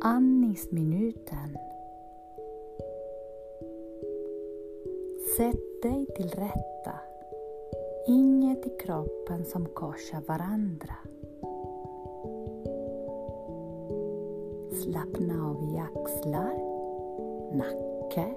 Andningsminuten. 0.00 1.58
Sätt 5.36 5.82
dig 5.82 6.06
till 6.16 6.30
rätta. 6.30 6.92
Inget 8.06 8.66
i 8.66 8.70
kroppen 8.80 9.44
som 9.44 9.66
korsar 9.66 10.20
varandra. 10.20 10.94
Slappna 14.82 15.48
av 15.50 15.62
i 15.62 15.78
axlar, 15.78 16.54
nacke, 17.56 18.34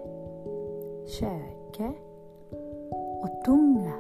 köke 1.06 1.94
och 3.24 3.46
tunga. 3.46 3.96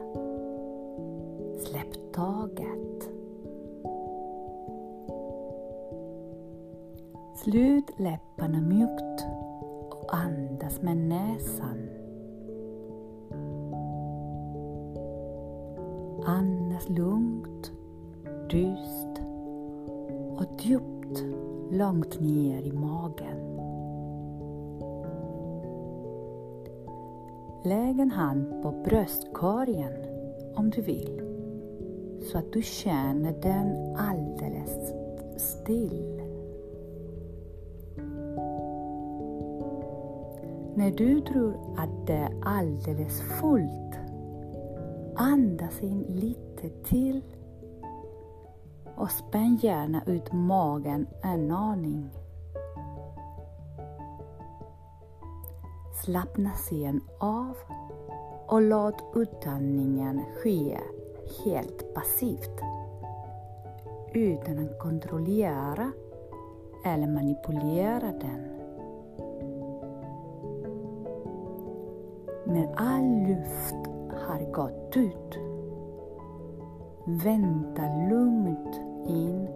Släpp 1.60 2.14
taget. 2.14 3.21
Slut 7.44 8.00
läpparna 8.00 8.62
mjukt 8.62 9.26
och 9.90 10.16
andas 10.16 10.82
med 10.82 10.98
näsan. 10.98 11.90
Andas 16.26 16.90
lugnt, 16.90 17.72
tyst 18.50 19.22
och 20.38 20.62
djupt 20.62 21.24
långt 21.72 22.20
ner 22.20 22.62
i 22.62 22.72
magen. 22.72 23.58
Lägg 27.64 28.00
en 28.00 28.12
hand 28.12 28.64
på 28.64 28.72
bröstkorgen 28.72 29.94
om 30.56 30.70
du 30.70 30.82
vill 30.82 31.22
så 32.32 32.38
att 32.38 32.54
du 32.54 32.62
känner 32.62 33.34
den 33.42 33.96
alldeles 33.96 34.94
still. 35.38 36.11
När 40.76 40.92
du 40.92 41.22
tror 41.22 41.76
att 41.78 42.08
det 42.08 42.14
är 42.14 42.34
alldeles 42.42 43.22
fullt, 43.22 43.96
andas 45.16 45.82
in 45.82 46.06
lite 46.10 46.70
till 46.84 47.22
och 48.96 49.12
spänn 49.12 49.60
gärna 49.62 50.04
ut 50.06 50.34
magen 50.34 51.08
en 51.24 51.52
aning. 51.52 52.10
Slappna 56.04 56.52
sen 56.54 57.02
av 57.20 57.56
och 58.48 58.62
låt 58.62 59.04
utandningen 59.16 60.22
ske 60.44 60.78
helt 61.46 61.94
passivt 61.94 62.62
utan 64.14 64.58
att 64.58 64.80
kontrollera 64.80 65.92
eller 66.86 67.08
manipulera 67.08 68.12
den. 68.12 68.61
När 72.52 72.70
all 72.76 73.28
luft 73.28 73.76
har 74.28 74.52
gått 74.52 74.98
ut, 74.98 75.40
vänta 77.24 77.82
lugnt 78.10 78.82
in 79.08 79.48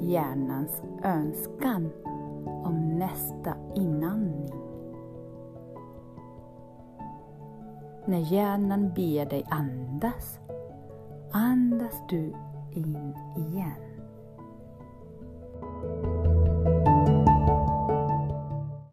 hjärnans 0.00 0.82
önskan 1.04 1.90
om 2.64 2.98
nästa 2.98 3.54
inandning. 3.74 4.52
När 8.06 8.32
hjärnan 8.32 8.92
ber 8.94 9.26
dig 9.26 9.46
andas, 9.50 10.40
andas 11.32 12.02
du 12.08 12.34
in 12.74 13.14
igen. 13.36 13.91